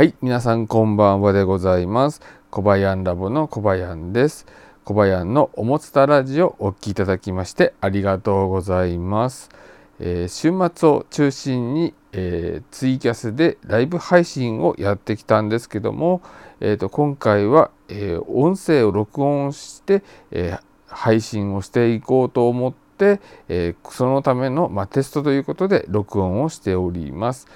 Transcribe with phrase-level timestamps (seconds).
[0.00, 2.22] はい皆さんこんばんはでございます。
[2.48, 4.46] 小林ラボの小林です。
[4.82, 9.50] 小林のおもつたラジオお聴きいただきましてありがとうございます、
[9.98, 16.22] えー、週末を中心に、えー、ツイキャスでライブ配信をやってきたんですけども、
[16.60, 27.46] えーと、今回は、えー、音声を録音して、え配信をしていこうと思って、えそのための、まあ、テストということで録音をしております。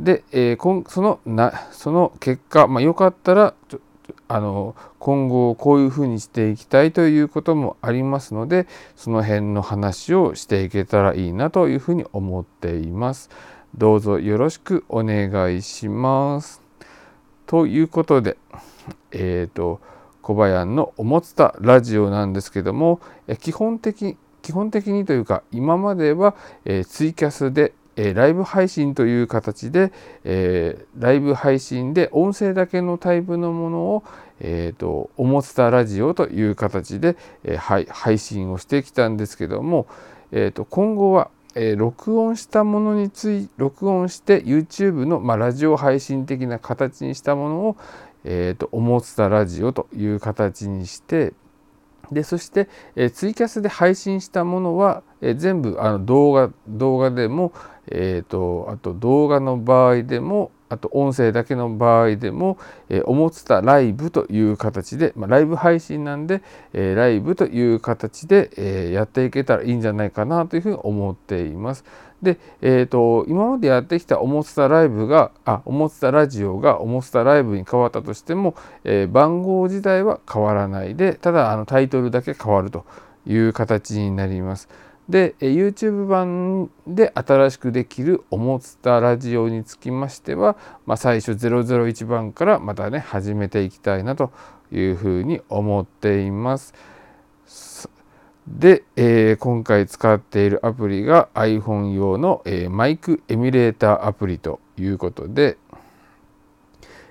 [0.00, 3.54] で、えー、そのなその結果、まあ、よかったら
[4.28, 13.30] あの今後こういうふうにしていきたいということもありますのでその辺の話をしていけたらいいなというふうに思っています。
[13.76, 16.60] どうぞよろしくお願いします。
[17.46, 18.36] ということで、
[19.12, 19.80] えっ、ー、と
[20.22, 23.00] 小林のおもつたラジオなんですけども
[23.40, 29.92] 基本的基本的にというか今までは、えー、ツイキャスでえライブ配信という形で、
[30.24, 34.04] え、ライブ配信で音声だけのタイプのものを、
[34.40, 39.86] えーと、おもつたラジオという形で、えー、配信をしてきたんですけども、
[40.32, 47.76] えーと、今後は、え、録音したものについ録音して YouTube の、ま、ラジオ配信的な形にしたものを、
[48.24, 51.34] えーと、とおもつたラジオという形にして
[52.12, 57.52] でそして、えー、ツイキャスで配信したものは、えー、全部あの動画動画でも、
[57.90, 62.56] えーと、あと動画の場合でもあと音声だけの場合でも、
[62.88, 71.84] えー、おもつたライブという形で、まあ、ライブ配信なんで、えー、ライブという形で、えー、やっていけたらいいんじゃないかなというふうに思っています。
[72.22, 82.84] で、えーと、今までやってきたおもつたライブがあおもつたラジオがおもつたライブに変わったとしても、え番号自体は変わらないでただあのタイトルだけ変わると
[83.26, 84.68] いう形になります。
[85.10, 94.32] で YouTube 版で新しくできるおもつたラジオにつきましては、まあ、最初001番からまたね始めていきたいなと
[94.70, 96.74] いうふうに思っています。
[98.46, 105.58] で、えー、今回使っているアプリが iPhone 用の、えー、マイクエミュレーターアプリということで、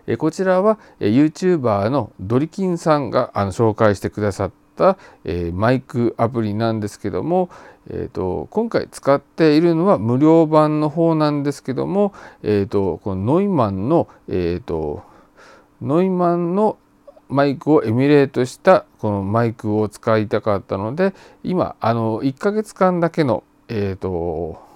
[0.08, 4.59] えー、こちらは、えー、YouTuber のドリキンさんがあの紹介してくださった、
[5.26, 7.50] えー、マイクアプリなんですけども、
[7.90, 12.14] えーと、今回使っているのは無料版の方なんですけども、
[12.44, 15.04] えーと、このノイマンの、えーと、
[15.82, 16.78] ノイマンの
[17.30, 21.14] マイクをエミュレートしたこのマイクを使いたかったので
[21.44, 24.68] 今あの1ヶ月間だけの、えー、と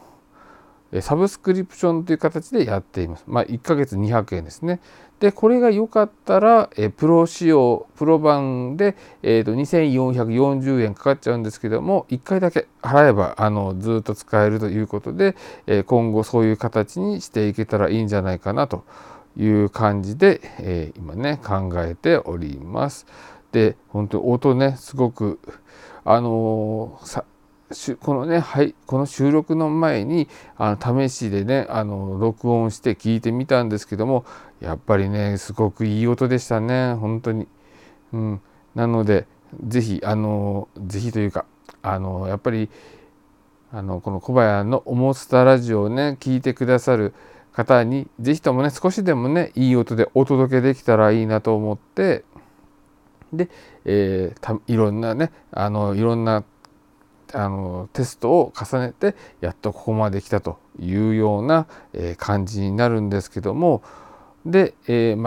[1.01, 3.23] サブスクリプションという形でやっています。
[3.25, 4.79] まあ、1ヶ月200円ですね。
[5.23, 18.83] で、これが良かったら、えプロ仕様、プロ版で、えーと、2440円かかっちゃうんですけども、1回だけ払えばあのずっと使えるということで、え今後そういう形にしていけたらいいんじゃないかなと
[19.37, 23.05] いう感じで、えー、今ね、考えております。
[23.53, 25.39] で、本当音ね、すごく、
[26.03, 27.23] あのー、
[27.99, 34.25] このね、はい、この収録の前にあの試しでねあの録音して聞いてみたんですけども
[34.61, 37.47] やっぱりねすごくいい音でしたね本当に。
[38.13, 38.41] うん、
[38.75, 39.25] なので
[39.65, 41.45] 是非あの是非というか
[41.81, 42.69] あのやっぱり
[43.71, 47.13] あのこの小林の「おもつたラジオ」をね聞いてくださる
[47.53, 52.23] 方に是非ともね少しでもねいい音でお届けできたらいいなと思って
[53.33, 53.49] で、
[53.85, 56.43] えー、いろんなねあのいろんな
[57.33, 63.83] あのテストを重ねてやっとここまで来たというような、え感じになるんですけども
[64.45, 64.75] で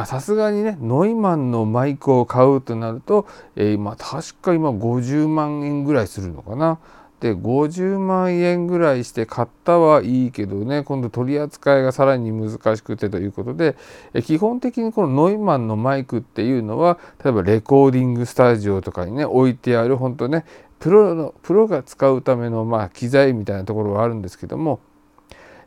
[0.05, 6.79] さすがにねノイマンのマイクを買うとなると、えー、まあ、確か今50万円ぐらいするのかな。
[7.21, 13.75] で50万円ぐらいして買ったはいいけどね今度取り扱いがさらに難しくてということで
[14.23, 20.45] 基本的にこのノイマンのマイクっていうのは例えばレコーディングスタジオとかにね置いてある本当ね
[20.79, 24.81] プロのプロが使うためのまあ機材みたいなところはあるんですけども、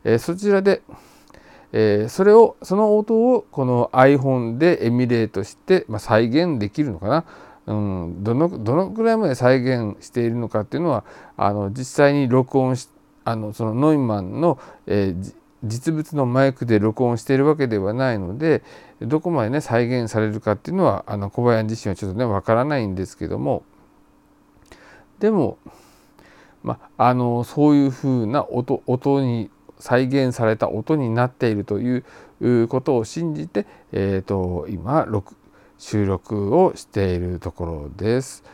[0.04, 0.82] えー、そちらで、
[1.72, 7.24] えー、それをその音をこの iPhone でエミュレートして、まあ、再現できるのかな、
[7.66, 11.04] うん、どのどのくらいまで再現しているのかっていうのは
[11.36, 12.88] あの実際に録音し
[13.24, 15.34] あのそのノイマンの、えー、
[15.64, 18.62] 実物のマイクで録音しているわけではないので
[19.02, 23.62] どこまでね再現されるかっていうのはあの小林自身はちょっとねわからないんですけども
[25.20, 25.58] でも、
[26.62, 32.02] まあ、のそういうふうな音音に再現された音になっているとい
[32.40, 35.06] うことを信じて、えーと、今
[35.78, 38.44] 収録をしているところです。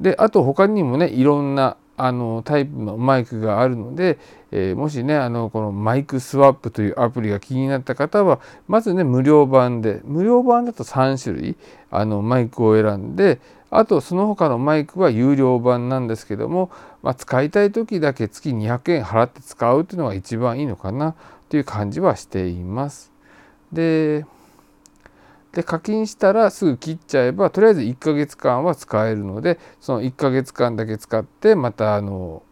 [0.00, 4.18] であと他にもねいろんなあのタイプのマイクがあるので、
[4.52, 11.56] えー、もしねあのこのマイクスワップというアプリが気になった方はまずね無料版で無料版だと3種類
[11.90, 13.40] あのマイクを選んで
[13.78, 16.70] あとその他のマイクは有料版なんですけども、
[17.02, 21.14] まあ、使いたい時だけ月200円払って使うっていうのが一番いいのかな
[21.50, 23.12] という感じはしています。
[23.72, 24.24] で
[25.52, 32.42] で課金したらすぐ切っちゃえばとりあえず1ヶ月間は使えるのでその1ヶ月間だけ使ってまたあの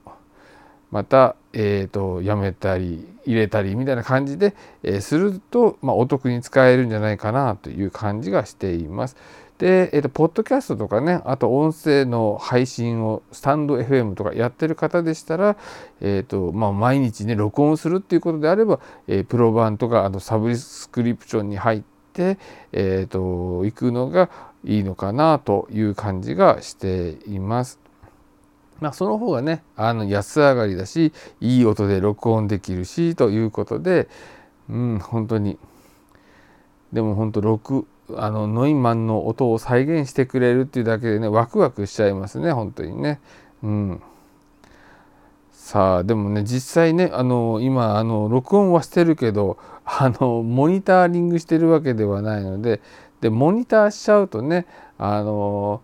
[0.95, 4.55] また、えーと、やめたり入れたりみたいな感じで、
[4.85, 9.17] えー、すると、まあ、お得に使えるんじゃないかなという感じがしています。
[9.59, 15.57] で、えーと、ポッドキャストとかねあと音声の配信をスタンド FM とかやってる方でしたら、
[16.01, 22.39] えーとまあ、毎日ね録音するっていうことであれば、えー、プロ版とかあのサブスクリプションに入って、
[22.73, 24.29] えーと、行くのが
[24.65, 27.79] いいのかなという感じがしています。
[28.81, 34.09] まあ、その方がねあの安上がりだしいい音で録音できるしということで
[34.69, 35.59] うん本当に
[36.93, 37.87] でも本当録
[38.17, 43.21] あのノイマンの音を再現してくれるっていうだけでねワクワクしちゃいますね本当にね。
[43.63, 44.03] うん、
[45.51, 52.83] さあでもね実際ねあの今あの録音はしてるけどあのモニタリングしてるわけではないので
[53.23, 54.67] でモニターしちゃうとね
[54.99, 55.81] あの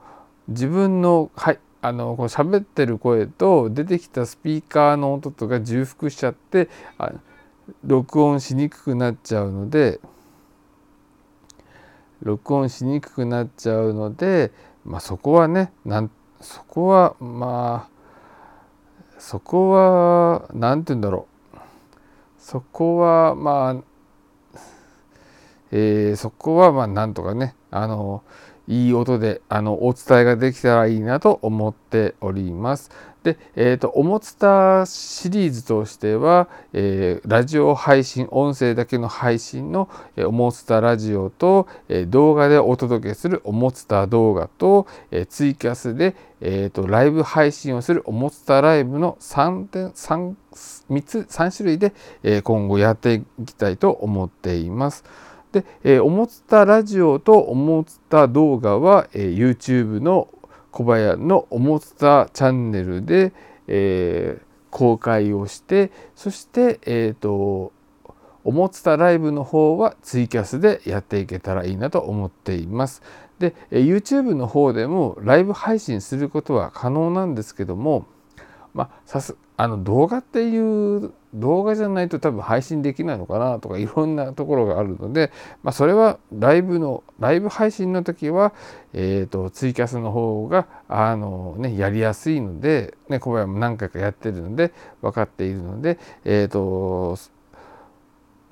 [0.49, 6.69] 自分のはいあのこう喋ってる声と出てきたスピーカーの音とか重複しちゃって
[6.99, 7.13] あ
[7.85, 10.01] 録音しにくくなっちゃうので
[12.23, 14.53] 録音しにくくなっちゃうので、
[14.85, 18.01] まあ、そこはねなんそこはまあ
[19.19, 21.59] そこは何て言うんだろう。
[22.39, 24.59] そこはまあ、
[25.71, 28.25] えー、そこはまあなんとかねあの
[28.69, 32.91] いい音であのお伝えができたらいいなと思っております。
[33.23, 50.35] で、えーと、おもつたシリーズとしては、えー、ラジオ配信音声だけの配信の、えー、おもつたラジオと、えー、動画でお届けするおもつた動画と、えツイキャスで、えーと、ライブ配信をするおもつたライブの 3, 点 3,
[50.91, 51.93] 3つ3種類で、
[52.23, 55.05] え今後やっていきたいと思っています。
[55.53, 60.29] で、えー、おもつたラジオとおもつた動画は、えー、YouTube の
[60.71, 63.33] 小林のおもつたチャンネルで、
[63.67, 67.73] えー、公開をしてそして、えーと、
[68.45, 73.03] おもつたライブの方はツイキャスでやっていけたらいいなと思っています。
[73.41, 78.07] で YouTube の方でもライブ配信することは可能なんですけども
[78.75, 85.31] まあ、さすあの動画っていう動画じゃないと多分配信できないのかなとかいろんなところがあるので、
[85.63, 88.53] まあ、それはライブのライブ配信の時は、
[88.93, 94.73] えーと、ツイキャスの方があの、ね、やりやすいので、ね、小林も何回かやってるので
[95.03, 97.17] 分かっているので、えーと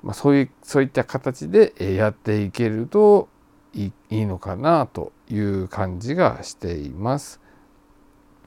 [0.01, 3.27] まあ、そういうそういった形でやっていけると
[3.73, 7.39] いいいいのかなという感じがしています。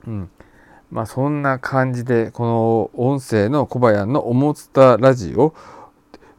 [0.06, 0.31] うん
[0.92, 5.54] まあそんな感じでこの音声の小林のおもつたラジオ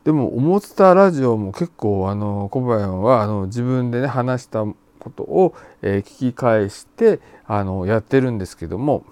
[0.03, 4.63] でもおもつたラジオも結構あの小林はあの自分でね話した
[4.99, 9.03] ことを、え、聞き返してあのやってるんですけども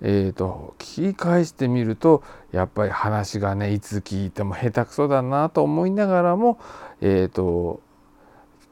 [0.00, 6.60] えーと、聞き返してみるとやっぱり話がねいつ聞いても下手くそだなと思いながらも、
[7.00, 7.80] えーと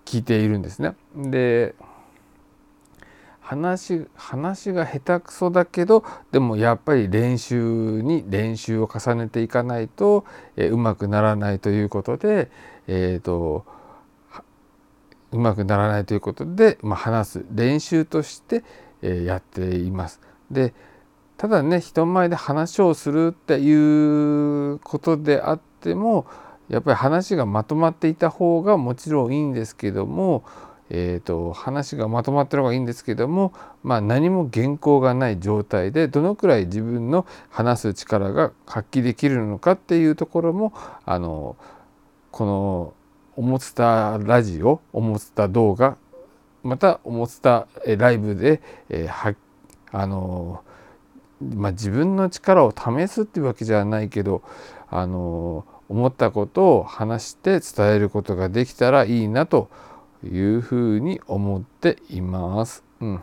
[0.04, 0.94] 聞いているんですね。
[1.16, 1.75] で
[3.47, 10.25] 話話が下手くそだけどでもやっぱり練習に練習を重ねていかないと、
[10.57, 12.50] えー、うまくならないということで、
[12.88, 13.65] えーと、
[15.31, 18.65] うまくならないということで、まあ、話す練習として、
[19.00, 20.21] えー、やっています。
[20.50, 20.75] で
[21.37, 23.73] ただね人前で話をするってい
[24.73, 26.26] うことであっても
[26.69, 30.43] やっぱり話がまとまっていた方がもちろんいいんですけども
[30.90, 33.52] えーと、話がまとまってる方がいいんですけども、
[33.83, 40.73] まあ、何も原稿がない状態でどのくらい自分の話す力が発揮できるのかっていうところも
[41.05, 41.57] あの
[42.31, 42.95] この
[43.37, 45.97] おもつたラジオおもつた動画
[46.62, 47.66] またおもつた
[47.99, 49.35] ライブで、えー、は
[49.93, 50.62] あの
[51.40, 54.43] まあ、自分の力を試すっていうわけじゃないけど
[54.88, 59.96] あの思ったことを話して伝えることができたらいいなと思います
[60.26, 62.85] いうふうに思っています。
[63.00, 63.21] うん、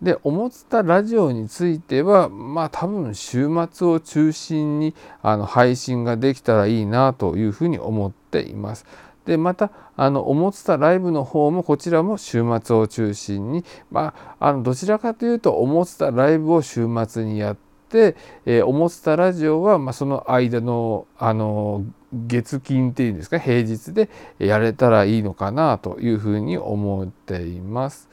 [0.00, 8.86] で思ったラジオについてはまあ多分週末を中心にあの配信ができたらいいなというふうに思っています。
[9.24, 28.10] でまたあのおもつたライブの方もこちらも週末を中心に、まあ、あのどちらかというとおもつたライブを週末にやって、えー、おもつたラジオは、まあ、その間のあの月金っていうんですか平日でやれたらいいのかなというふうに思っています。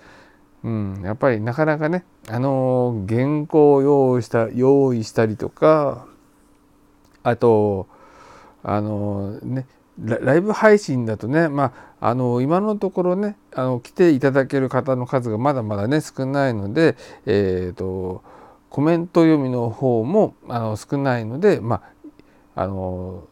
[0.64, 6.06] うん、やっぱりなかなかねあの原稿を用意した用意したりとか
[7.24, 7.88] あと
[8.64, 9.66] あのね
[9.98, 16.96] ライブ配信だとね、まあ、あの今のところねあの来ていただける方の数がまだまだね少ないので、
[17.26, 18.24] えーと、
[18.70, 21.82] コメント読みの方もあの少ないので、ま
[22.56, 23.28] あ、あの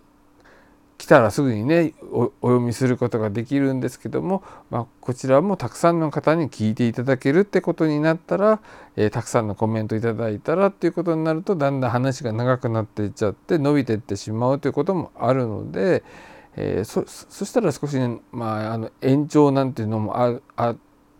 [0.97, 8.59] 来たらすぐにねお読みすることができるんですけども、まあ、こちらもたくさんの方に聞いていただけるってことになったら、
[8.95, 16.03] えー、たくさんのコメントいただいたらっていうことになるとだんだん話が長くなっていっちゃって伸びていってしまうということもあるので、
[16.55, 20.77] えー、そそしたら少し、ね、まあ、あの延長なんていうのもああっ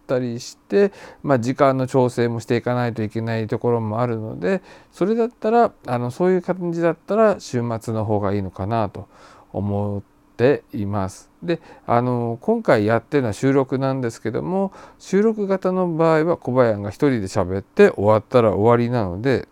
[0.08, 4.62] たりして、まあ、時間の調整もしていかないといけないところもあるので
[4.92, 9.08] それだったらあのそういう感じだったら週末の方がいいのかなと
[9.52, 10.02] 思っ
[10.38, 11.30] ています。
[11.44, 19.48] であの今回やってるのは収録なんですけども収録型の場合は小林が一人で喋って終わったら終わりなので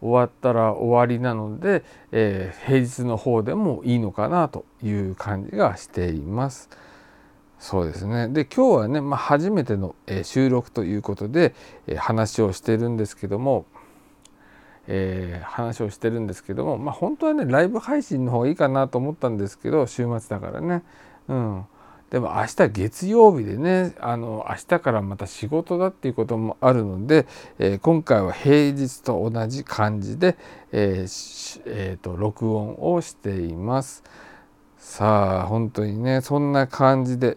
[0.00, 6.70] 終わったら終わりなので、えー、平日の方でもいいのかなという感じがしています。
[7.58, 11.54] そうですねで今日はね、まあ、初めての、え、収録ということで、
[11.86, 13.66] え、話をしてるんですけども
[14.88, 20.82] えー、話をしてるんですけども、まあ、本当はねライブ配信の方がいいかなと思ったんですけど週末だからね。
[21.28, 21.66] うん、
[22.08, 27.26] でも明日月曜日でねあの明日からまた仕事だっていうこともあるので、
[27.58, 30.38] えー、今回は平日と同じ感じで、
[30.72, 34.02] えーえーと録音をしています。
[34.78, 37.36] さあ本当にねそんな感じで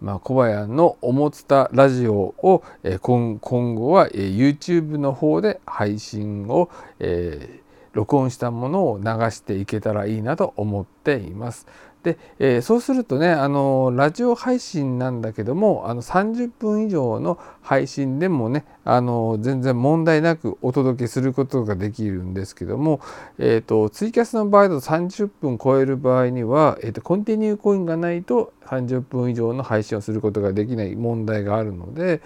[0.00, 11.66] まあ、小林のおもつたラジオを、えー、今今後は、えー、YouTube の方で配信を、えー、録音したものを流していけたらいいなと思っています。
[12.08, 23.00] で、えー、そうするとねあのラジオ配信なんだけどもあの30分以上の配信でもねあの全然問題なくお届けすることができるんですけども、
[23.38, 32.22] えーと、ツイキャスの場合だと30分超える場合には、えーと、コンティニューコインがないと30分以上の配信をすることができない問題があるので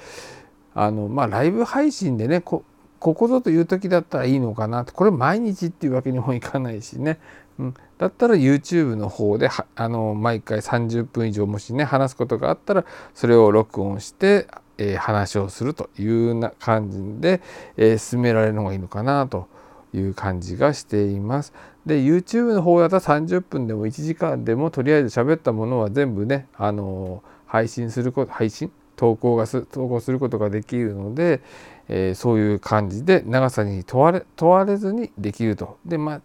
[0.74, 2.64] あのまあライブ配信でねこ
[3.02, 7.18] ここぞという時だったらいいのかなこれ毎日っていうわけにもいかないしね。
[7.58, 17.40] うん、だったら YouTube の方であの毎回30分以上もしね話すことがあったらそれを録音して、えー、話をするというな感じで、
[17.76, 19.48] えー、進められるのがいいのかなと
[19.94, 21.52] いう感じがしています。
[21.84, 28.72] で YouTube の方だったら30分でも1時間でもとりあえず喋ったものは全部ねあの配信すること配信？
[28.96, 31.40] 投稿がす投稿することができるので、
[31.88, 35.78] えー、そういう感じで長さに問われ問われずにできると。
[35.84, 36.20] でまあ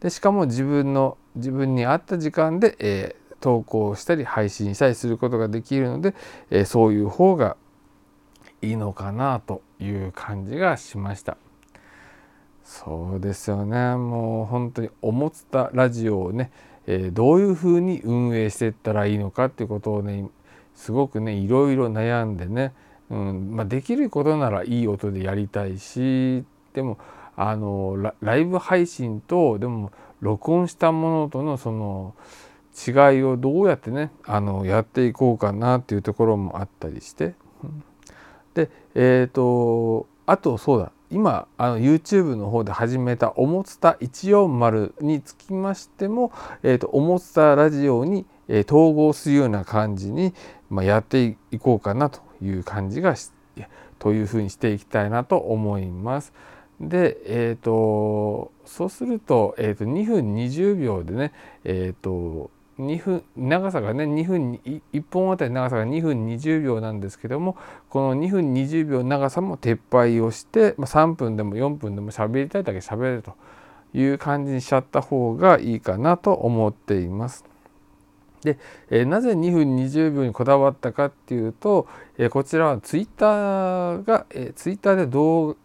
[0.00, 6.14] でしかも自分の自分に合った時間で、えー、投稿したり配信したりすることができるので、
[6.50, 7.56] えー、そういう方が
[8.62, 11.36] いいのかなという感じがしました。
[12.70, 16.52] そうですよねもう本当に思ったラジオをね、
[16.86, 20.28] えー、どういうふうに運営していったらいいのかっていうことをね
[20.76, 22.72] すごくねいろいろ悩んでね、
[23.10, 26.96] うんまあ、できることならいい音でやりたいしでも
[27.36, 32.14] あのライブ配信とでも録音したものとのその
[32.76, 37.34] 違いをどうやってねあのやっていこうかなっていうところもあったりして、
[38.54, 46.32] でえっ、ー、とあとそうだ今あの YouTube の方で始めた「おもつた140」につきましても
[46.62, 50.34] 「えーと、おもつたラジオに」えー、統合するような感じに、
[50.68, 53.14] まあ、やっていこうかなという感じが
[53.98, 56.32] というふうにしていきたいなと思います。
[56.80, 61.32] で、えーと、そうすると,、えーと、2分20秒でね、
[61.64, 67.56] えーと、2分長さがね2分1本あたり長さが2分20秒なんですけども
[67.90, 73.34] この2分20秒長さも撤廃をして、まあ、3分でも4分でも喋りたいだけ喋れると
[73.92, 77.44] いう感じにしちゃった方がいいかなと思っています。
[78.42, 78.58] で、
[78.88, 85.56] えー、なぜ2分20秒にこだわったかっていうと、えー、こちらはツイッターが、えー、ツイッターで動画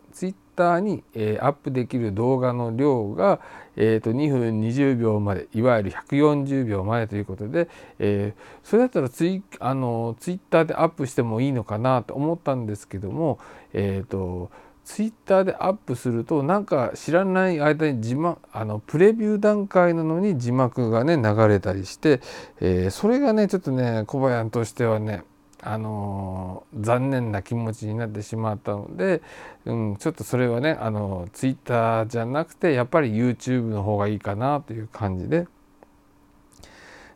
[0.56, 3.40] ターに、え、アップできる動画の量が、
[3.76, 7.68] えーと、2分20秒までいわゆる140秒までということで、
[8.00, 13.40] えー、それだったらツイあのツイッターでアップしてもいいのかなと思ったんですけども、
[13.74, 14.50] えーと、
[14.86, 22.22] ツイッターでアップするとなんか知らない間に字幕あのプレビュー段階なのに字幕がね流れたりして、
[22.62, 25.24] えー、それがねちょっとね小林としてはね
[25.66, 29.22] あの、残念な気持ちになってしまったので、
[29.66, 35.48] うん、ちょっとそれはねあのツイッターじゃなくてやっぱり YouTube の方がいいかなという感じで、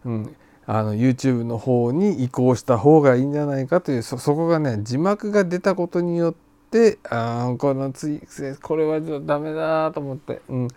[0.04, 6.36] うん、あの YouTube の方に移行した方がいいんじゃないかというそこがね字幕が出たことによっ
[6.72, 8.22] てあこのツイ
[8.62, 10.68] これはちょっとダメだと思って、うん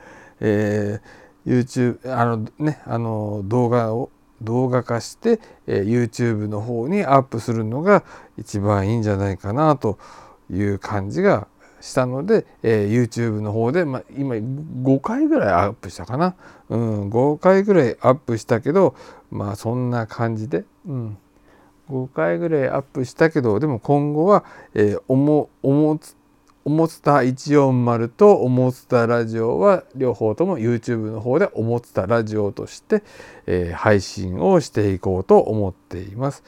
[0.41, 4.11] えー、YouTube あのねあの動画を
[4.43, 8.05] 動画化して、え、YouTube の方にアップするのが
[8.37, 9.99] 一番いいんじゃないかなと
[10.51, 11.49] いう感じが
[11.83, 16.37] したので、えー、YouTube の方で、ま、今5回ぐらいアップしたかな、
[16.69, 18.95] うん、5回ぐらいアップしたけど
[19.31, 21.19] まあそんな感じで、うん、
[21.91, 24.45] 5回ぐらいアップしたけどでも今後は、
[24.75, 25.51] えー、おも
[26.65, 33.03] おもつた140とおもつたラジオは両方とも YouTube の方でおもつたラジオとして、
[33.47, 36.45] えー、配信をしていこうと思っています。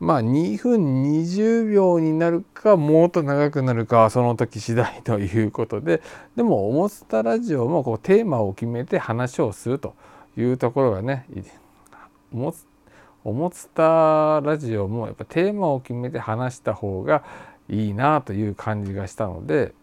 [0.00, 6.02] まあ2分20秒になるかもっと長くなるかはその時次第ということで
[6.36, 9.94] でもおもつたラジオもこうテーマを決めて話をすると
[10.36, 11.26] いうところがね
[12.32, 12.64] おもつ
[13.24, 17.24] おもつたラジオもやっぱテーマを決めて話した方が
[17.68, 19.74] いいなという感じがしたので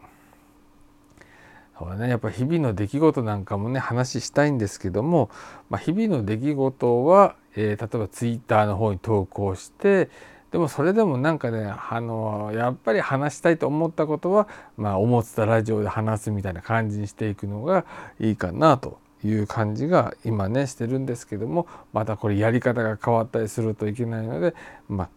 [1.77, 2.09] そうだね。
[2.09, 5.29] やっぱ日々の出来事なんかもね話したいんですけども、
[5.69, 10.09] まあ、日々の出来事は、えー、例えばツイッターの方に投稿して
[10.51, 17.85] でもそれでもなんかねあのやっぱり話したいと思ったことはまあ思ってたラジオで話すみたいな感じにしていくのが
[18.21, 24.55] いいかなという感じが今ねしてるんですけどもまたこれやり方が変わったりするといけないので
[24.87, 25.09] まあ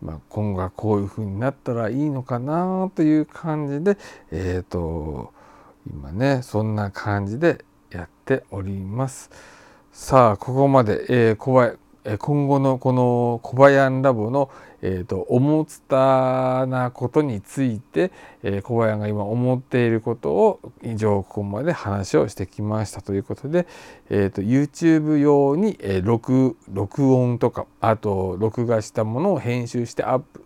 [0.00, 3.98] まあ、今後はこういうふうになったらいいのかなという感じで、
[4.30, 5.32] えーと、
[5.90, 9.30] 今ねそんな感じでやっております。
[9.92, 11.76] さあここまで、えー、小林
[12.16, 14.50] 今後のこの小林ラボの、
[14.80, 18.12] えーと、おもつたなことについて、
[18.42, 23.66] えー、小林が今思っていることを以上ここまで話をしてきましたということで、
[24.08, 30.44] えーと、YouTube 用に、えー、録録音とかあと録画したものを編集してアップ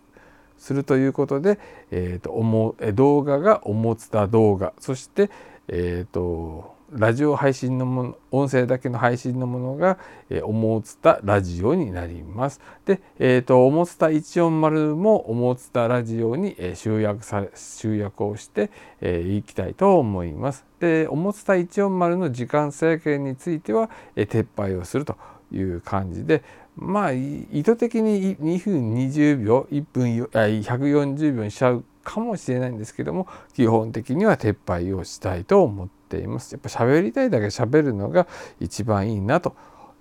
[0.57, 1.59] するということで、
[1.91, 5.29] えーと、動画がおもつた動画そして、
[5.67, 9.97] えー、とラジオ配信のもの音声だけの配信のものが、
[10.29, 12.61] えー、おもつたラジオになります。
[12.85, 18.69] で、えーと、おもつた140もおもつたラジオに、えー、集約され集約をして、
[19.01, 20.65] えー、いきたいと思います。
[20.79, 25.15] でおもつた140の時間制限については、えー、撤廃をすると
[25.51, 26.43] いう感じで
[26.75, 36.51] まあ意図的に2分20秒1分140秒にしちゃうかもしれないんですけども基本的には撤廃をしたいと思ってています。
[36.53, 38.27] やっぱ喋りたいだけ喋るのが
[38.59, 39.55] 一番いいなと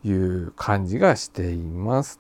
[0.05, 2.18] いう感じがしています。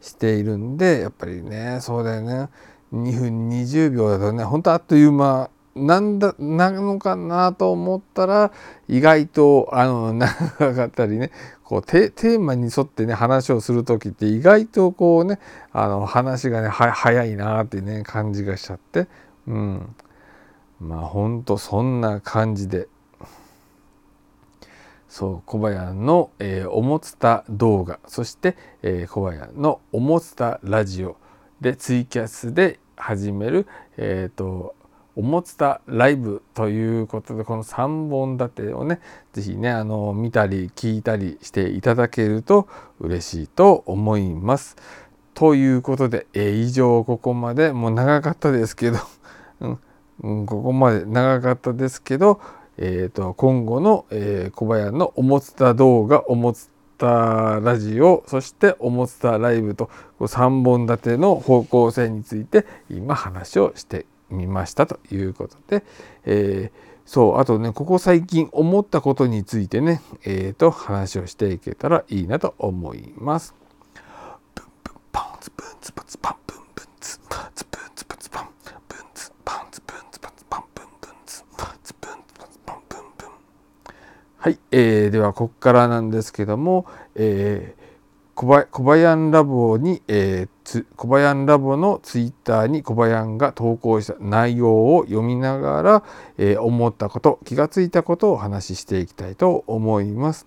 [0.00, 2.48] しているんでやっぱりねそうだよね
[2.92, 8.52] 2分20秒だとねほんとあっという間なんだなのかなと思ったら
[8.88, 11.32] 意外とあの 長かったりね
[11.64, 15.40] こうテーマに沿ってね話をする時って意外とこうね
[15.72, 19.08] あの話がね早いなってね感じがしちゃって
[19.48, 19.96] うん
[20.80, 22.88] まあほんとそんな感じで。
[25.08, 28.00] そう小林の、えー、おもつた動画。
[28.06, 31.16] そして、えー、小林のおもつたラジオ。
[31.60, 34.74] でツイキャスで始める、えーと
[35.18, 39.00] おもつたライブということでこの3本立てをね
[39.32, 42.68] 是非ねあの見たり聞いたりしていただけると
[43.00, 44.76] 嬉しいと思います。
[45.32, 47.72] ということで、えー、以上ここまで。
[47.72, 48.98] もう長かったですけど、
[49.60, 49.78] うん。
[50.22, 52.40] うん、ここまで長かったですけど、
[52.78, 65.84] えーと、今後の、えー、小林のおもつた動画おもつたラジオそしておもつたライブと3本立ての方向性について今話をしてみましたということで、
[66.24, 73.54] えー、そうあとねここ最近思ったことについてね、えー、と話をしていけたらいいなと思います。
[74.54, 78.48] ブンブンパンツブンツパツパンブンブンツパツブンツパツパン
[78.88, 83.30] ブンツパンツブンツパツパンブンブンツパツブンツパツパンブンブン
[84.46, 87.86] はい、えー、ではここからなんですけども、えー
[88.36, 96.04] 小林ラボに、えー、小林ラボのツイッターに小林が投稿した内容を読みながら、
[96.36, 100.46] えー、思ったこと気がついたことをお話ししていきたいと思います。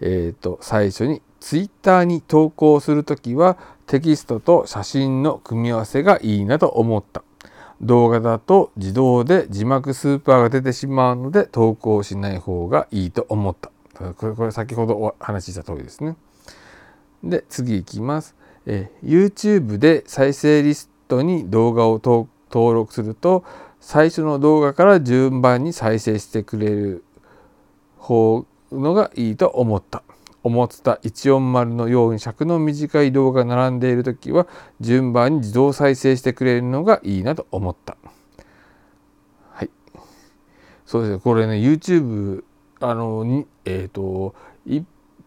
[0.00, 7.22] えーと、最初にツイッターに投稿するときはテキストと写真の組み合わせがいいなと思った。
[7.80, 13.70] 動画だと自動で字幕スーパーが出てしまうので投稿しない方がいいと思った。
[14.14, 16.16] これこれ先ほどお話しした通りですね。
[17.22, 18.34] で次いきます。
[18.66, 23.44] え YouTube で再生リストに動画を登録すると
[23.80, 27.04] 最初の動画から順番に再生してくれる
[27.96, 30.02] 方のがいいと思った。
[30.42, 34.46] 思った140のように尺の短い動画が並んでいる時は
[34.80, 37.96] 順番に自動再生してくれるのがいいなと思った。
[39.52, 39.70] はい。
[40.86, 41.20] そうですね。
[41.20, 42.44] これね、YouTube、
[42.80, 44.34] あの、にえっ、ー、と、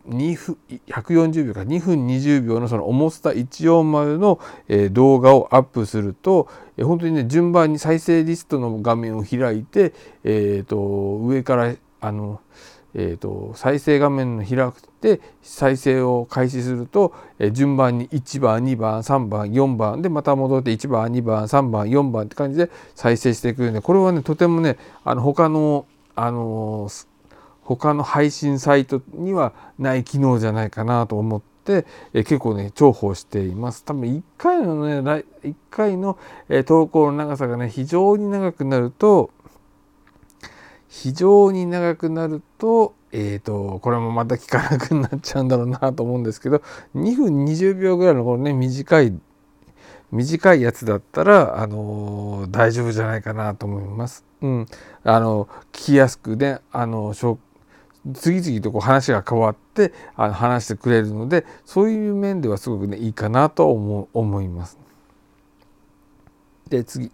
[0.08, 12.42] 2分140秒か2分20秒のその重さ140の、えー、動画をアップすると、えー、本当にね順番に再生リストの画面を開いて、えーと、上からあの
[12.96, 26.90] えーと、再生画面の開くて再生を開始すると、えー、順番に1番2番3番4番でまた戻って1番2番3番4番って感じで再生していくんでこれはねとてもねあの他のあの
[27.64, 33.86] 他の配信サイトにはない機能じゃないかなと思って、え結構ね重宝しています。
[33.86, 36.18] 多分1回のね1回の、
[36.50, 39.32] え投稿の長さがね非常に長くなると
[40.94, 46.62] 非常に長くなると,、えーと、これもまた聞かなくなっちゃうんだろうなと思うんですけど
[46.96, 49.20] 2分20秒ぐらいのこのね短い
[50.12, 54.24] 短いやつだったら、あのー、大丈夫じゃないかなと思います。
[54.42, 54.68] うん、
[55.04, 57.16] あの聞きやすくねあの
[58.14, 64.78] 次々とこう話が変わってあの話してくれるのでそういう面ではすごくねいいかなと思思います。
[66.70, 67.10] で次。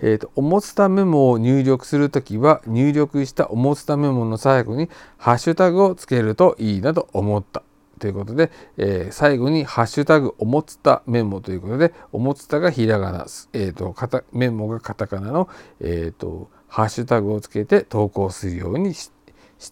[0.00, 7.62] えーと、おもつたメモを入力するときは入力したおもつたメモの最後にハッシュタグをつけるといいなと思った
[7.98, 15.48] ということで、えー、最後にハッシュタグおもつたメモということでおもつたがひらがな、えーと、とメモがカタカナの、
[15.80, 19.10] えーと、ハッシュタグをつけて投稿するようにし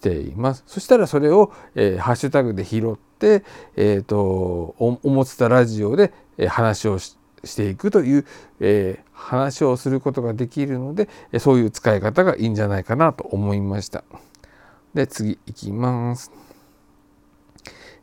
[0.01, 0.65] ています。
[0.67, 3.45] そしたらそれを、えー、ハッシュタグで拾って、
[3.77, 6.13] えー、とおおもつたラジオで、
[6.49, 8.27] 話をしてしていくという、
[8.61, 14.05] えー、話をすることができるのでそういう使い方がいいんじゃないかなと思いました。
[14.95, 16.31] で次いきます。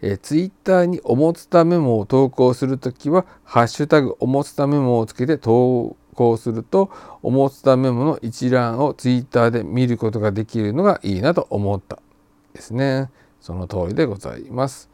[0.01, 6.89] えー、ツイッターにおもつたメモを投稿するときは「ハッシュタグおもつたメモ」をつけて投稿すると
[7.21, 11.99] おもつたメモの一覧をツイッターで見ることができるのがいいなと思った
[12.53, 13.09] ですね。
[13.39, 14.90] その通りでございます。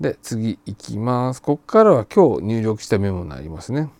[0.00, 1.42] で次いきます。
[1.42, 3.90] ここからは今日入力したメモになりますね。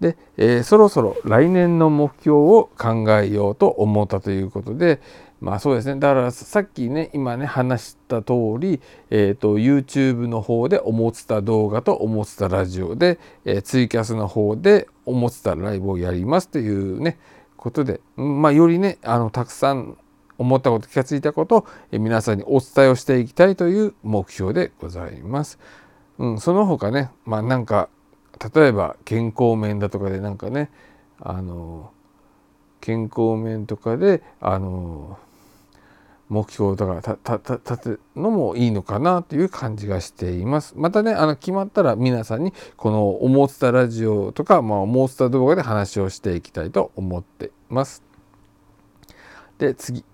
[0.00, 5.00] で、えー、そろそろ来年の目標を考えようと思ったということで
[5.40, 17.18] まあそうですねだからさっきね今ね話した通り、えーと、YouTube の方で思ってた動画と思ってたラジオで、えー、ツイキャスの方で思ってたライブをやりますというね
[17.56, 19.96] ことでまあよりねあのたくさん
[20.38, 25.58] 思ったこと気がついたことを皆さんにお伝えをしていきたいという目標でございます。
[26.18, 27.88] うん、その他ねまあなんか
[28.54, 30.70] 例えば健康面だとかでなんかね
[31.20, 31.90] あの
[32.80, 35.18] 健康面とかであの
[36.28, 40.74] 目標とか立てるのもいいのかなという感じがしています。
[40.76, 48.02] またねあの決まったら皆さんにこの「おもつたラジオ」とか「まあ、おもつた動画」で話をしていきたいと思ってます。
[49.58, 50.04] で次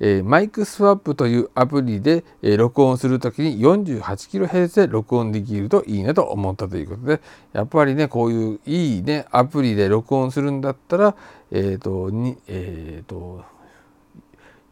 [0.00, 7.20] えー、マイクスワップというアプリで、えー、録音するときに 48kHz で録音できるといいなと思ったということで
[7.52, 11.16] やっぱりねこういういいねアプリで録音するんだったら
[11.50, 13.44] えっ、ー、とにえっ、と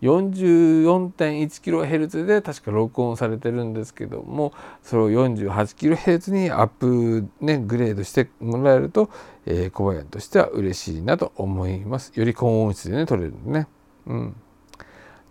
[0.03, 9.09] 44.1kHz で確か録音されてるんですけどもそれを 48kHz にアップ、ね、グレードしてもらえると、
[9.47, 12.13] えー、小林としては嬉しいなと思います。
[12.15, 13.69] より高音質でね撮れるんでね。
[14.07, 14.37] うん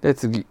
[0.06, 0.46] で次、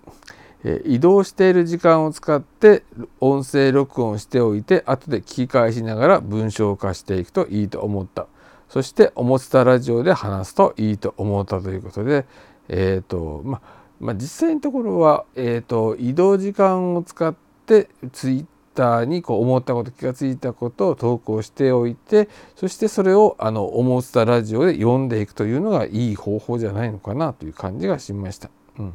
[0.65, 2.83] え移動している時間を使って
[3.21, 8.27] 音声録音しておいて後で聞き返しながら文章化していくといいと思った。
[8.69, 12.27] そしておもつたラジオで話すといいと思ったということで
[12.69, 13.61] えっ、ー、とま
[14.01, 28.51] まあ、実際のところは、えーと、移動時間を使ってツイッターにこう思ったこと気がついたことを投稿しておいてそしてそれをあのおもつたラジオで読んでいくというのがいい方法じゃないのかなという感じがしました。
[28.79, 28.95] うん。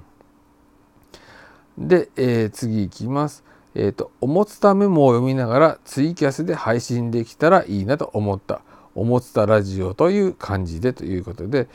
[1.79, 3.43] で、えー、次いきます。
[3.73, 8.61] えっ、ー、と、おもつたメモを読みながらツイキャスで配信できたらいいなと思った。
[8.95, 11.69] おもつたラジオという感じでということで、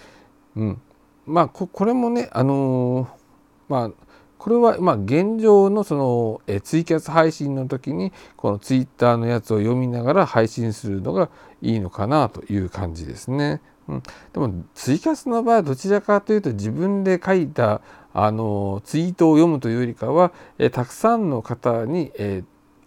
[0.57, 0.81] うん。
[1.27, 3.09] まあ、これもね、あのー、
[3.69, 3.91] まあ、
[4.45, 11.31] これはまあ現状のそのえツイキャス配信の時にこのツイッターのやつを読みながら配信するのが
[11.63, 13.63] いいのかなという感じですね。
[13.89, 14.03] うん、
[14.35, 17.81] でもツイキャスの場合はどちらかというと自分で書いた
[18.15, 22.45] あのツイートを読むというよりかは、えたくさんの方に、え、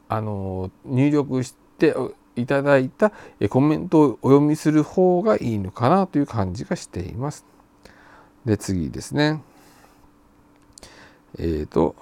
[0.07, 1.93] あの入力して
[2.37, 3.11] いただいた
[3.49, 7.45] コメントをお読みする方がいいのかなという感じがしています。
[8.45, 9.43] で次ですね。
[11.37, 11.95] えっ、ー、と、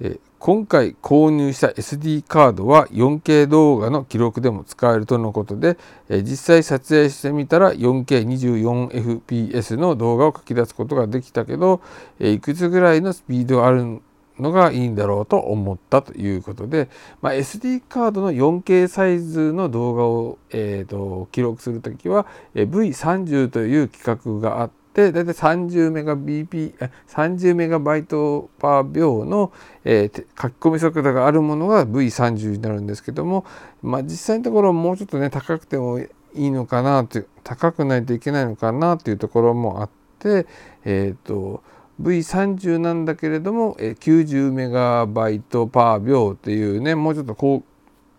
[0.00, 5.78] え今回購入した SD カードは 4K 動画の記録でも使えるとのことで、
[6.08, 11.80] え実際撮影してみたら 4K24fps の動画を書き出すことができたけど、
[12.18, 14.02] えいくつぐらいのスピードがある
[14.40, 16.88] のがいいんだろうと思ったということで、
[17.20, 22.26] まあ、SD カードの 4K サイズの動画を、えーと、記録するときは、
[22.56, 26.74] V30 という規格があってで大体30メガ BP
[27.08, 29.52] 30メガバイトパー秒の、
[29.84, 33.46] えー、書き込み速度があるものが V30 になるんですけども、
[33.82, 40.46] まあ、実際のところもうちょっとね高くてもいいのかなという高くないといけないのかなというところもあって
[40.84, 41.62] え、ー、と
[42.00, 47.62] V30 なんだけれども90メガバイトパー秒っていうねもうちょっとこ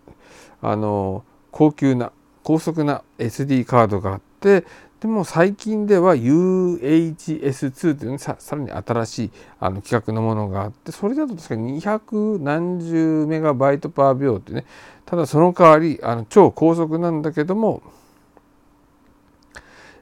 [0.08, 0.12] う
[0.60, 4.64] あの高級な高速な SD カードがあって
[5.04, 14.64] でも最近では UHS2 という、ね、さらに新しいあの規格のものがあってそれだと確かに200何十メガバイトパー秒ってね
[15.04, 17.82] ただその代わりあの超高速なんだけども、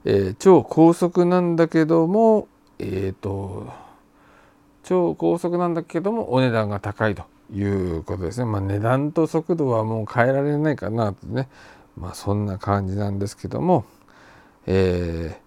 [0.05, 2.47] えー、超高速なんだけども
[2.79, 3.73] えっ、ー、と
[4.85, 8.45] 超高速なんだけどもお値段が高いということですね。
[8.45, 11.49] まあ、値段と速度はもう変えられないかなとね
[11.97, 13.85] まあそんな感じなんですけども、
[14.67, 15.43] えー、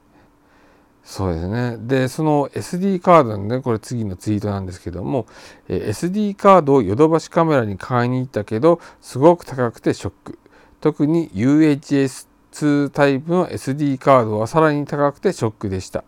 [1.03, 1.77] そうですね。
[1.79, 5.27] で、その SD カードのね、これ次のツイートなんですけども、
[5.67, 10.39] え、SD カードをヨドバシカメラに買いに行ったけど、すごく高くてショック。
[10.81, 16.03] 特に UHS2 タイプの SD カードはさらに高くてショックでした。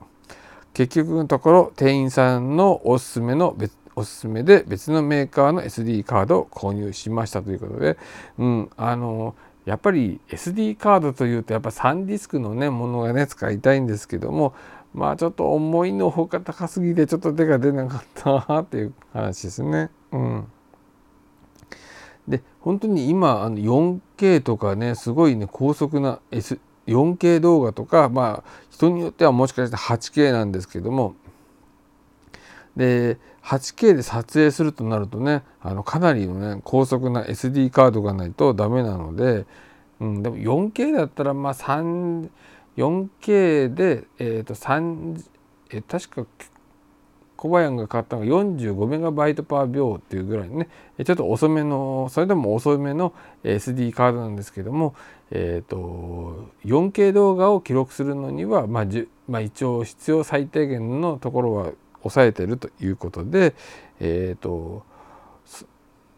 [0.74, 7.98] 結局のところ店員さんのおすすめの別おすすめで別のメーカーの SD カードを購入しましたということで、
[8.38, 9.36] うん、あの
[9.68, 14.56] やっぱり SD カードというとやっぱサンディスクのねものがね使いたいんですけども
[14.94, 19.90] まあちょっと思いのほか高すぎてちょっと手が出なかったなっていう話ですね。
[20.14, 20.48] うん、
[22.30, 31.16] で本当に今あの 4K とかねすごいね高速な、S、4K 動画とかまあ人によってはもしかして 8K なんですけども
[32.78, 39.46] で 8K で撮影するとなるとねあのかなりのね高速な SD カードがないとダメなので、
[40.00, 45.26] うん、でも 4K だったらまあ 4K で、えーと3
[45.70, 46.26] え確か
[47.38, 50.68] コバヤンが買ったのが45メガバイトパー秒っていうぐらいね
[51.06, 53.14] ちょっと遅めのそれでも遅めの
[53.44, 54.96] SD カードなんですけども、
[55.30, 63.56] えーと、4K 動画を記録するのには、まあじまあ、一応必要最低限のところは抑えてるということで
[64.00, 64.84] え、ー、と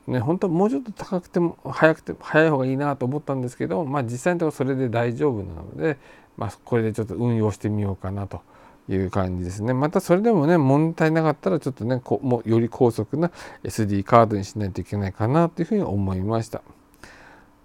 [0.07, 5.97] ね本当はもうちょっと高くても早くて早い方がいいなと思ったんですけど、まあ、実際のところそれで大丈夫なので、
[6.37, 8.41] まあ、これでちょっと運用してみようかなと。
[8.89, 9.73] いう感じですね。
[9.73, 13.31] またそれでもね問題なかったらちょっとねこもより高速な
[13.63, 16.63] SD カードにしないといけないかなというふうに思いました。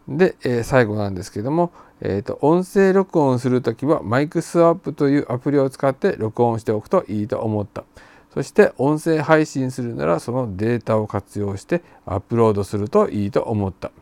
[0.09, 7.85] で、えー、最後なんですけども、えーと、音声録音するときはマイクスワップというアプリを使って録音しておくといいと思った。
[8.33, 13.93] そして音声配信するならそのデータを活用してアップロードするといいと思った。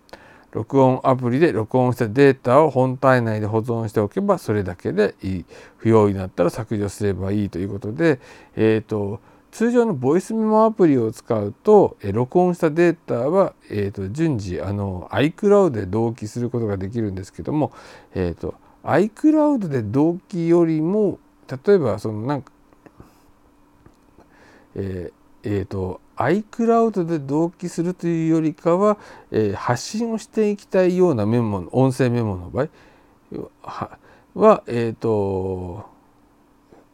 [0.53, 5.45] 録音アプリで録音したデータを本体内で保存しておけばそれだけでいい
[5.79, 8.21] 不要になったら削除すればいいということで、
[8.55, 9.21] えーと、
[9.53, 17.73] 通常のボイスメモアプリを使うと、え録音したデータは、えーと、順次あの iCloud で同期することができるんですけども、
[18.15, 21.19] えーと、iCloud で同期よりも
[21.67, 22.51] 例えばそのなんか
[24.75, 28.97] えー、えー、と iCloud で同期するというよりかは、
[29.31, 32.69] えー、発信をしていきたいようなメモの音声メモの場
[33.63, 33.99] 合
[34.35, 35.87] は、えーと、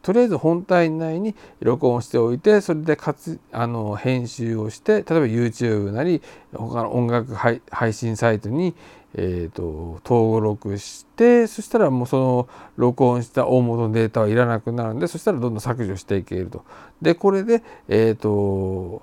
[0.08, 6.22] とりあえず本体内に録音しておいてそれでかつあの編集をして例えば YouTube なり
[6.54, 8.74] 他の音楽配信サイトに、
[9.14, 16.64] えーと、登録してそしたらもうその録音した大元のデータはいらなくなるんでそしたらどんどん削除していけると。
[17.02, 19.02] でこれで、えーと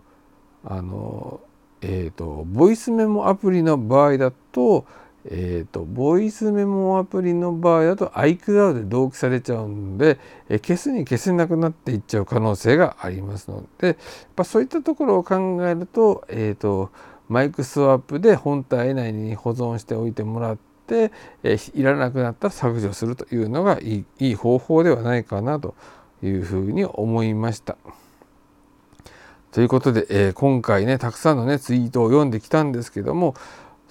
[0.63, 1.39] あの
[1.81, 4.87] えーと、ボイスメモアプリの場合だと,、
[5.27, 13.97] えーと、ボイスメモアプリの場合だと iCloud で同期されちゃうんで、え消すに消せなくなっていっちゃう可能性がありますのでやっ
[14.35, 16.91] ぱそういったところを考えると,、えーと、
[17.27, 20.57] マイクスワップで本体内に保存しておいてもらっ
[20.87, 21.11] て、
[21.43, 25.73] えいらなくなったら削除するというのがいいいい方法ではないかなと
[26.21, 27.77] いうふうに思いました。
[29.55, 33.35] ということで、えー、今回ねたくさんのねツイートを読んできたんですけども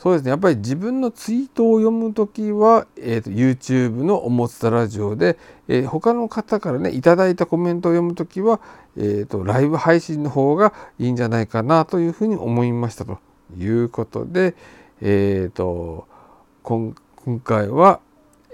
[0.05, 0.33] そうですね。
[0.33, 8.61] やっぱり自分のツイートを読む時は、えーと、YouTube の「おもつたラジオで」えー、他の方からねいただいたコメントを読む時は、
[8.99, 13.19] えーと、ライブ配信の方がいいんじゃないかなというふうに思いましたと
[13.57, 14.55] いうことで、
[15.01, 16.07] えーと
[16.63, 16.95] 今
[17.43, 18.01] 回は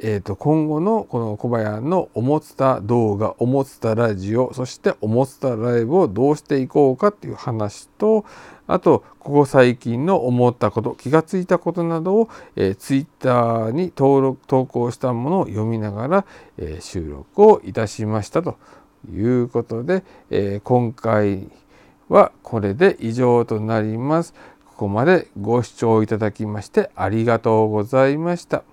[0.03, 8.25] えー、と今後のこの小林のおもつた動画おもつたラジオそしておもつたライブをどうしていこうかっていう話と
[8.67, 16.25] あとここ最近の思ったこと気がついたことなどを、えー、ツイッターに登録投稿したものを読みながら、
[16.57, 18.57] えー、収録をいたしましたと
[19.13, 21.51] いうことで、えー、今回
[22.09, 24.35] はこれで以上となります。
[24.67, 28.70] ここまでご視聴いただきましてありがとうございました。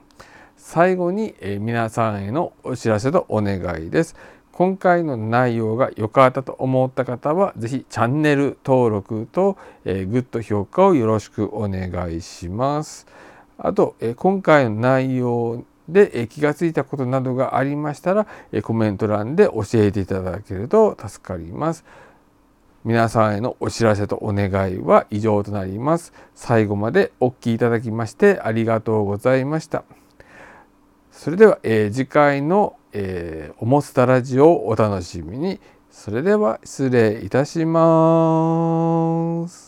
[0.69, 4.17] 最後に、え皆さんへのお知らせとお願いです。
[4.51, 13.07] 今回の内容が良かったと思った方は是非チャンネル登録と、えグッド評価をよろしくお願いします。
[13.57, 21.85] あと、え今回の内容でえ気がついたことなどがありましたらえコメント欄で教えていただけると助かります。
[22.83, 26.11] 皆さんへのお知らせとお願いは以上となります。
[26.35, 29.85] 最後までお聴きいただきましてありがとうございました。
[31.17, 35.59] それでは、えー、次回の、えー、おもつたラジオをお楽しみに。
[35.89, 39.66] それでは失礼いたします。